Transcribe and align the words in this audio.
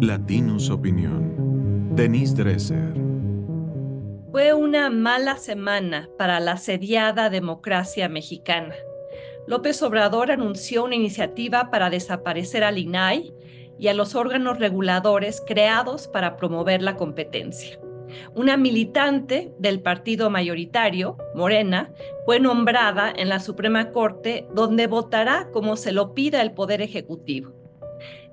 Latinus 0.00 0.68
Opinión. 0.68 1.94
Denise 1.96 2.34
Dresser. 2.34 2.92
Fue 4.30 4.52
una 4.52 4.90
mala 4.90 5.38
semana 5.38 6.10
para 6.18 6.38
la 6.38 6.52
asediada 6.52 7.30
democracia 7.30 8.06
mexicana. 8.10 8.74
López 9.46 9.82
Obrador 9.82 10.30
anunció 10.30 10.84
una 10.84 10.96
iniciativa 10.96 11.70
para 11.70 11.88
desaparecer 11.88 12.62
al 12.62 12.76
INAI 12.76 13.32
y 13.78 13.88
a 13.88 13.94
los 13.94 14.14
órganos 14.14 14.58
reguladores 14.58 15.42
creados 15.46 16.08
para 16.08 16.36
promover 16.36 16.82
la 16.82 16.96
competencia. 16.96 17.78
Una 18.34 18.58
militante 18.58 19.54
del 19.58 19.80
partido 19.80 20.28
mayoritario, 20.28 21.16
Morena, 21.34 21.90
fue 22.26 22.38
nombrada 22.38 23.10
en 23.16 23.30
la 23.30 23.40
Suprema 23.40 23.92
Corte 23.92 24.46
donde 24.54 24.88
votará 24.88 25.48
como 25.52 25.76
se 25.76 25.92
lo 25.92 26.12
pida 26.12 26.42
el 26.42 26.52
Poder 26.52 26.82
Ejecutivo. 26.82 27.55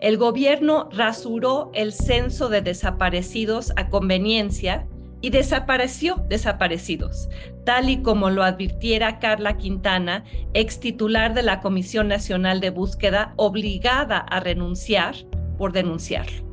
El 0.03 0.17
gobierno 0.17 0.89
rasuró 0.91 1.71
el 1.73 1.93
censo 1.93 2.49
de 2.49 2.59
desaparecidos 2.59 3.71
a 3.77 3.87
conveniencia 3.87 4.85
y 5.21 5.29
desapareció 5.29 6.25
desaparecidos, 6.27 7.29
tal 7.63 7.89
y 7.89 8.01
como 8.01 8.29
lo 8.29 8.43
advirtiera 8.43 9.19
Carla 9.19 9.55
Quintana, 9.55 10.25
ex 10.53 10.81
titular 10.81 11.33
de 11.33 11.43
la 11.43 11.61
Comisión 11.61 12.09
Nacional 12.09 12.59
de 12.59 12.69
Búsqueda, 12.69 13.33
obligada 13.37 14.17
a 14.17 14.41
renunciar 14.41 15.15
por 15.57 15.71
denunciarlo. 15.71 16.45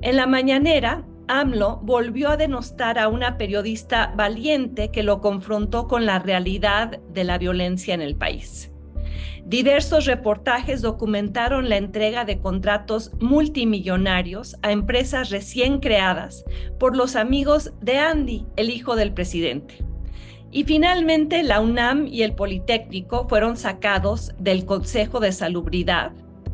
En 0.00 0.16
la 0.16 0.26
mañanera, 0.26 1.06
AMLO 1.28 1.78
volvió 1.84 2.30
a 2.30 2.36
denostar 2.36 2.98
a 2.98 3.06
una 3.06 3.38
periodista 3.38 4.12
valiente 4.16 4.90
que 4.90 5.04
lo 5.04 5.20
confrontó 5.20 5.86
con 5.86 6.04
la 6.04 6.18
realidad 6.18 6.98
de 6.98 7.22
la 7.22 7.38
violencia 7.38 7.94
en 7.94 8.02
el 8.02 8.16
país. 8.16 8.71
Diversos 9.44 10.06
reportajes 10.06 10.82
documentaron 10.82 11.68
la 11.68 11.76
entrega 11.76 12.24
de 12.24 12.38
contratos 12.38 13.12
multimillonarios 13.20 14.56
a 14.62 14.72
empresas 14.72 15.30
recién 15.30 15.80
creadas 15.80 16.44
por 16.78 16.96
los 16.96 17.16
amigos 17.16 17.72
de 17.80 17.98
Andy, 17.98 18.46
el 18.56 18.70
hijo 18.70 18.96
del 18.96 19.12
presidente. 19.12 19.84
Y 20.50 20.64
finalmente 20.64 21.42
la 21.42 21.60
UNAM 21.60 22.06
y 22.06 22.22
el 22.22 22.34
Politécnico 22.34 23.28
fueron 23.28 23.56
sacados 23.56 24.32
del 24.38 24.64
Consejo 24.64 25.18
de 25.18 25.32
Salubridad 25.32 26.12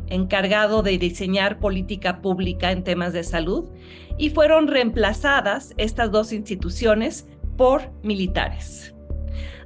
encargado 0.09 0.81
de 0.83 0.97
diseñar 0.97 1.59
política 1.59 2.21
pública 2.21 2.71
en 2.71 2.83
temas 2.83 3.13
de 3.13 3.23
salud, 3.23 3.69
y 4.17 4.31
fueron 4.31 4.67
reemplazadas 4.67 5.73
estas 5.77 6.11
dos 6.11 6.33
instituciones 6.33 7.27
por 7.57 7.91
militares. 8.03 8.93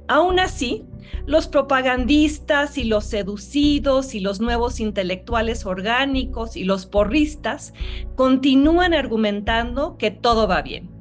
Aún 0.06 0.38
así, 0.38 0.84
los 1.26 1.48
propagandistas 1.48 2.76
y 2.76 2.84
los 2.84 3.04
seducidos 3.04 4.14
y 4.14 4.20
los 4.20 4.40
nuevos 4.40 4.80
intelectuales 4.80 5.64
orgánicos 5.64 6.56
y 6.56 6.64
los 6.64 6.86
porristas 6.86 7.72
continúan 8.14 8.92
argumentando 8.92 9.96
que 9.96 10.10
todo 10.10 10.46
va 10.46 10.62
bien 10.62 10.94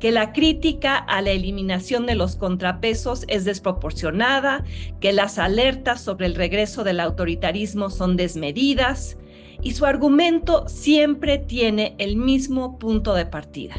que 0.00 0.10
la 0.10 0.32
crítica 0.32 0.96
a 0.96 1.20
la 1.20 1.30
eliminación 1.30 2.06
de 2.06 2.14
los 2.14 2.34
contrapesos 2.34 3.24
es 3.28 3.44
desproporcionada, 3.44 4.64
que 4.98 5.12
las 5.12 5.38
alertas 5.38 6.00
sobre 6.00 6.26
el 6.26 6.34
regreso 6.34 6.84
del 6.84 7.00
autoritarismo 7.00 7.90
son 7.90 8.16
desmedidas 8.16 9.18
y 9.62 9.72
su 9.72 9.84
argumento 9.84 10.66
siempre 10.68 11.36
tiene 11.36 11.94
el 11.98 12.16
mismo 12.16 12.78
punto 12.78 13.14
de 13.14 13.26
partida. 13.26 13.74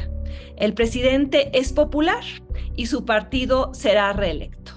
El 0.56 0.74
presidente 0.74 1.50
es 1.58 1.72
popular 1.72 2.22
y 2.76 2.86
su 2.86 3.04
partido 3.04 3.72
será 3.74 4.12
reelecto. 4.12 4.72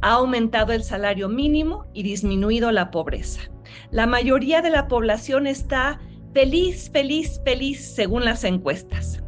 Ha 0.00 0.12
aumentado 0.12 0.72
el 0.72 0.84
salario 0.84 1.28
mínimo 1.28 1.86
y 1.92 2.02
disminuido 2.02 2.70
la 2.70 2.90
pobreza. 2.90 3.50
La 3.90 4.06
mayoría 4.06 4.62
de 4.62 4.70
la 4.70 4.88
población 4.88 5.46
está 5.46 6.00
feliz, 6.32 6.90
feliz, 6.92 7.40
feliz 7.44 7.94
según 7.94 8.24
las 8.24 8.44
encuestas. 8.44 9.22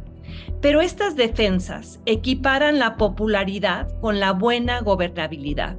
Pero 0.61 0.81
estas 0.81 1.15
defensas 1.15 1.99
equiparan 2.05 2.77
la 2.77 2.95
popularidad 2.95 3.87
con 3.99 4.19
la 4.19 4.31
buena 4.31 4.81
gobernabilidad. 4.81 5.77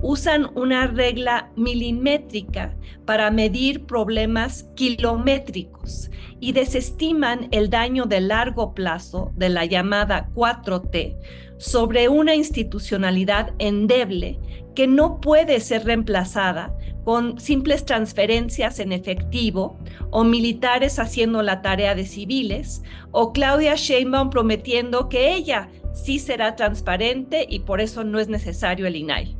Usan 0.00 0.50
una 0.54 0.86
regla 0.86 1.50
milimétrica 1.56 2.76
para 3.04 3.30
medir 3.30 3.84
problemas 3.86 4.68
kilométricos 4.74 6.10
y 6.40 6.52
desestiman 6.52 7.48
el 7.50 7.70
daño 7.70 8.06
de 8.06 8.20
largo 8.20 8.74
plazo 8.74 9.32
de 9.36 9.48
la 9.48 9.64
llamada 9.64 10.30
4T 10.34 11.16
sobre 11.58 12.08
una 12.08 12.34
institucionalidad 12.34 13.52
endeble 13.58 14.38
que 14.74 14.86
no 14.86 15.20
puede 15.20 15.58
ser 15.58 15.84
reemplazada 15.84 16.72
con 17.04 17.40
simples 17.40 17.84
transferencias 17.84 18.78
en 18.78 18.92
efectivo 18.92 19.78
o 20.10 20.24
militares 20.24 20.98
haciendo 20.98 21.42
la 21.42 21.62
tarea 21.62 21.94
de 21.94 22.04
civiles 22.04 22.82
o 23.10 23.32
Claudia 23.32 23.74
Sheinbaum 23.74 24.30
prometiendo 24.30 25.08
que 25.08 25.32
ella 25.34 25.70
sí 25.94 26.18
será 26.18 26.54
transparente 26.54 27.46
y 27.48 27.60
por 27.60 27.80
eso 27.80 28.04
no 28.04 28.20
es 28.20 28.28
necesario 28.28 28.86
el 28.86 28.96
INAI. 28.96 29.37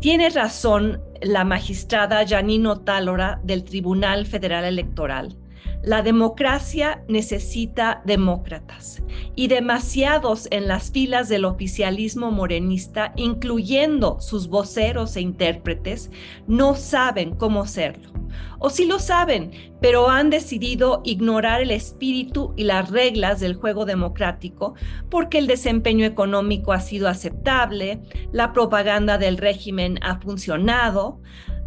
Tiene 0.00 0.30
razón 0.30 1.02
la 1.20 1.44
magistrada 1.44 2.24
Janino 2.26 2.80
Tálora 2.80 3.40
del 3.42 3.64
Tribunal 3.64 4.26
Federal 4.26 4.64
Electoral 4.64 5.36
la 5.82 6.02
democracia 6.02 7.04
necesita 7.08 8.02
demócratas 8.04 9.02
y 9.36 9.46
demasiados 9.46 10.48
en 10.50 10.66
las 10.66 10.90
filas 10.90 11.28
del 11.28 11.44
oficialismo 11.44 12.32
morenista, 12.32 13.12
incluyendo 13.16 14.20
sus 14.20 14.48
voceros 14.48 15.16
e 15.16 15.20
intérpretes, 15.20 16.10
no 16.48 16.74
saben 16.74 17.36
cómo 17.36 17.64
serlo. 17.66 18.17
O 18.58 18.70
sí 18.70 18.86
lo 18.86 18.98
saben, 18.98 19.50
pero 19.80 20.10
han 20.10 20.30
decidido 20.30 21.00
ignorar 21.04 21.60
el 21.60 21.70
espíritu 21.70 22.54
y 22.56 22.64
las 22.64 22.90
reglas 22.90 23.40
del 23.40 23.54
juego 23.54 23.84
democrático 23.84 24.74
porque 25.10 25.38
el 25.38 25.46
desempeño 25.46 26.04
económico 26.04 26.72
ha 26.72 26.80
sido 26.80 27.08
aceptable, 27.08 28.00
la 28.32 28.52
propaganda 28.52 29.18
del 29.18 29.36
régimen 29.36 29.98
ha 30.02 30.20
funcionado, 30.20 31.20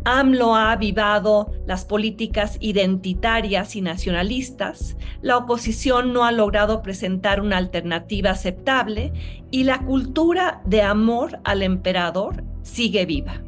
AMLO 0.04 0.56
ha 0.56 0.72
avivado 0.72 1.52
las 1.68 1.86
políticas 1.86 2.58
identitarias 2.60 3.76
y 3.76 3.82
nacionalistas, 3.82 4.98
la 5.22 5.38
oposición 5.38 6.12
no 6.12 6.26
ha 6.26 6.32
logrado 6.32 6.82
presentar 6.82 7.40
una 7.40 7.58
alternativa 7.58 8.32
aceptable 8.32 9.14
y 9.52 9.64
la 9.64 9.80
cultura 9.80 10.62
de 10.66 10.82
amor 10.82 11.40
al 11.44 11.62
emperador 11.62 12.44
sigue 12.64 13.06
viva. 13.06 13.42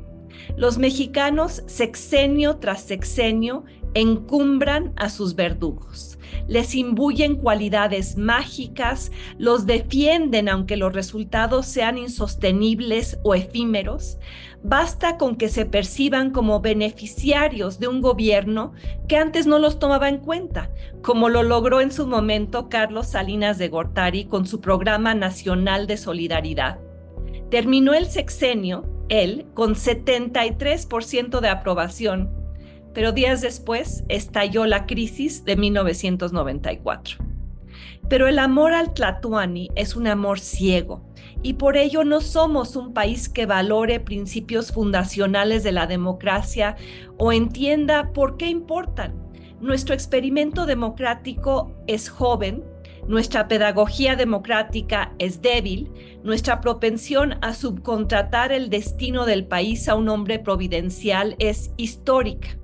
Los 0.55 0.77
mexicanos 0.77 1.63
sexenio 1.67 2.57
tras 2.57 2.81
sexenio 2.81 3.63
encumbran 3.93 4.93
a 4.95 5.09
sus 5.09 5.35
verdugos, 5.35 6.17
les 6.47 6.75
imbuyen 6.75 7.35
cualidades 7.35 8.17
mágicas, 8.17 9.11
los 9.37 9.65
defienden 9.65 10.49
aunque 10.49 10.77
los 10.77 10.93
resultados 10.93 11.65
sean 11.67 11.97
insostenibles 11.97 13.19
o 13.23 13.35
efímeros, 13.35 14.17
basta 14.63 15.17
con 15.17 15.35
que 15.35 15.49
se 15.49 15.65
perciban 15.65 16.31
como 16.31 16.61
beneficiarios 16.61 17.79
de 17.79 17.87
un 17.87 18.01
gobierno 18.01 18.73
que 19.07 19.17
antes 19.17 19.45
no 19.45 19.59
los 19.59 19.77
tomaba 19.77 20.09
en 20.09 20.17
cuenta, 20.17 20.71
como 21.01 21.29
lo 21.29 21.43
logró 21.43 21.81
en 21.81 21.91
su 21.91 22.07
momento 22.07 22.69
Carlos 22.69 23.07
Salinas 23.07 23.57
de 23.57 23.69
Gortari 23.69 24.25
con 24.25 24.45
su 24.47 24.61
programa 24.61 25.13
nacional 25.13 25.85
de 25.85 25.97
solidaridad. 25.97 26.79
Terminó 27.49 27.93
el 27.93 28.07
sexenio, 28.07 28.92
él, 29.09 29.45
con 29.53 29.75
73% 29.75 31.39
de 31.39 31.49
aprobación, 31.49 32.31
pero 32.93 33.11
días 33.11 33.41
después 33.41 34.03
estalló 34.07 34.65
la 34.65 34.85
crisis 34.85 35.43
de 35.45 35.55
1994. 35.55 37.17
Pero 38.09 38.27
el 38.27 38.37
amor 38.37 38.73
al 38.73 38.93
Tlatuani 38.93 39.69
es 39.75 39.95
un 39.95 40.07
amor 40.07 40.39
ciego 40.39 41.03
y 41.41 41.53
por 41.53 41.77
ello 41.77 42.03
no 42.03 42.21
somos 42.21 42.75
un 42.75 42.93
país 42.93 43.29
que 43.29 43.45
valore 43.45 43.99
principios 43.99 44.71
fundacionales 44.71 45.63
de 45.63 45.71
la 45.71 45.87
democracia 45.87 46.75
o 47.17 47.31
entienda 47.31 48.11
por 48.13 48.37
qué 48.37 48.47
importan. 48.47 49.15
Nuestro 49.59 49.95
experimento 49.95 50.65
democrático 50.65 51.73
es 51.87 52.09
joven, 52.09 52.63
nuestra 53.07 53.47
pedagogía 53.47 54.15
democrática 54.15 55.13
es 55.19 55.41
débil, 55.41 55.91
nuestra 56.23 56.61
propensión 56.61 57.35
a 57.41 57.53
subcontratar 57.53 58.51
el 58.51 58.69
destino 58.69 59.25
del 59.25 59.45
país 59.45 59.87
a 59.89 59.95
un 59.95 60.09
hombre 60.09 60.39
providencial 60.39 61.35
es 61.39 61.71
histórica. 61.77 62.57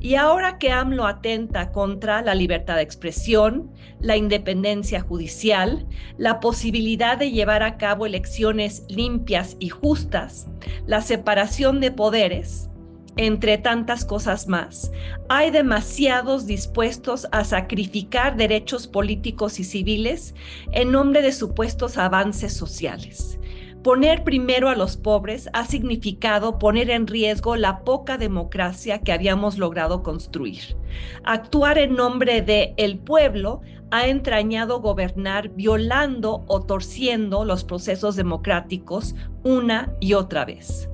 Y 0.00 0.16
ahora 0.16 0.58
que 0.58 0.72
AMLO 0.72 1.06
atenta 1.06 1.70
contra 1.70 2.22
la 2.22 2.34
libertad 2.34 2.76
de 2.76 2.82
expresión, 2.82 3.70
la 4.00 4.16
independencia 4.16 5.00
judicial, 5.00 5.86
la 6.18 6.40
posibilidad 6.40 7.16
de 7.16 7.30
llevar 7.30 7.62
a 7.62 7.76
cabo 7.76 8.04
elecciones 8.04 8.84
limpias 8.88 9.56
y 9.60 9.68
justas, 9.68 10.48
la 10.86 11.02
separación 11.02 11.80
de 11.80 11.92
poderes, 11.92 12.68
entre 13.16 13.58
tantas 13.58 14.04
cosas 14.04 14.48
más, 14.48 14.90
hay 15.28 15.50
demasiados 15.50 16.46
dispuestos 16.46 17.26
a 17.32 17.44
sacrificar 17.44 18.36
derechos 18.36 18.86
políticos 18.86 19.60
y 19.60 19.64
civiles 19.64 20.34
en 20.72 20.92
nombre 20.92 21.22
de 21.22 21.32
supuestos 21.32 21.98
avances 21.98 22.54
sociales. 22.54 23.38
Poner 23.82 24.22
primero 24.22 24.68
a 24.68 24.76
los 24.76 24.96
pobres 24.96 25.48
ha 25.52 25.66
significado 25.66 26.58
poner 26.58 26.88
en 26.88 27.08
riesgo 27.08 27.56
la 27.56 27.80
poca 27.80 28.16
democracia 28.16 29.00
que 29.00 29.12
habíamos 29.12 29.58
logrado 29.58 30.04
construir. 30.04 30.76
Actuar 31.24 31.78
en 31.78 31.96
nombre 31.96 32.42
de 32.42 32.74
el 32.76 32.98
pueblo 32.98 33.60
ha 33.90 34.06
entrañado 34.06 34.80
gobernar 34.80 35.48
violando 35.50 36.44
o 36.46 36.62
torciendo 36.62 37.44
los 37.44 37.64
procesos 37.64 38.14
democráticos 38.14 39.16
una 39.42 39.92
y 40.00 40.14
otra 40.14 40.44
vez. 40.44 40.88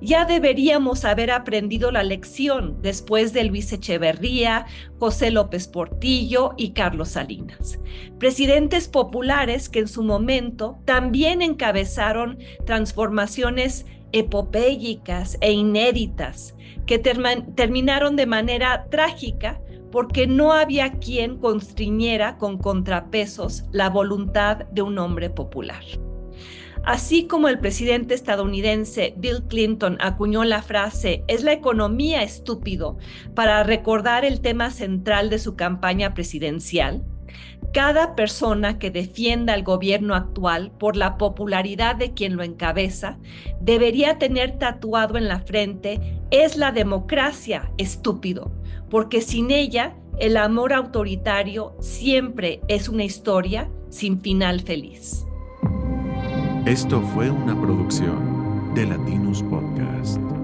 Ya 0.00 0.24
deberíamos 0.24 1.04
haber 1.04 1.30
aprendido 1.30 1.90
la 1.90 2.02
lección 2.02 2.80
después 2.82 3.32
de 3.32 3.44
Luis 3.44 3.72
Echeverría, 3.72 4.66
José 4.98 5.30
López 5.30 5.68
Portillo 5.68 6.54
y 6.56 6.70
Carlos 6.70 7.10
Salinas. 7.10 7.78
Presidentes 8.18 8.88
populares 8.88 9.68
que 9.68 9.80
en 9.80 9.88
su 9.88 10.02
momento 10.02 10.78
también 10.84 11.42
encabezaron 11.42 12.38
transformaciones 12.66 13.86
epopélicas 14.12 15.36
e 15.40 15.52
inéditas 15.52 16.54
que 16.86 16.98
terminaron 16.98 18.16
de 18.16 18.26
manera 18.26 18.86
trágica 18.90 19.60
porque 19.90 20.26
no 20.26 20.52
había 20.52 20.92
quien 20.92 21.38
constriñera 21.38 22.38
con 22.38 22.58
contrapesos 22.58 23.64
la 23.72 23.90
voluntad 23.90 24.66
de 24.70 24.82
un 24.82 24.98
hombre 24.98 25.30
popular. 25.30 25.82
Así 26.84 27.26
como 27.26 27.48
el 27.48 27.58
presidente 27.58 28.14
estadounidense 28.14 29.14
Bill 29.16 29.42
Clinton 29.48 29.98
acuñó 30.00 30.44
la 30.44 30.62
frase 30.62 31.24
es 31.28 31.42
la 31.42 31.52
economía 31.52 32.22
estúpido 32.22 32.96
para 33.34 33.62
recordar 33.62 34.24
el 34.24 34.40
tema 34.40 34.70
central 34.70 35.30
de 35.30 35.38
su 35.38 35.56
campaña 35.56 36.14
presidencial, 36.14 37.04
cada 37.72 38.14
persona 38.14 38.78
que 38.78 38.90
defienda 38.90 39.52
al 39.52 39.62
gobierno 39.62 40.14
actual 40.14 40.72
por 40.78 40.96
la 40.96 41.18
popularidad 41.18 41.96
de 41.96 42.14
quien 42.14 42.36
lo 42.36 42.42
encabeza 42.42 43.18
debería 43.60 44.18
tener 44.18 44.58
tatuado 44.58 45.18
en 45.18 45.28
la 45.28 45.40
frente 45.40 46.18
es 46.30 46.56
la 46.56 46.72
democracia 46.72 47.70
estúpido, 47.76 48.50
porque 48.88 49.20
sin 49.20 49.50
ella 49.50 49.96
el 50.18 50.36
amor 50.36 50.72
autoritario 50.72 51.76
siempre 51.80 52.60
es 52.68 52.88
una 52.88 53.04
historia 53.04 53.70
sin 53.90 54.20
final 54.20 54.60
feliz. 54.60 55.27
Esto 56.68 57.00
fue 57.00 57.30
una 57.30 57.58
producción 57.58 58.74
de 58.74 58.84
Latinus 58.84 59.42
Podcast. 59.42 60.37